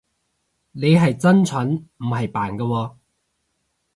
[0.71, 2.95] 你係真蠢，唔係扮㗎喎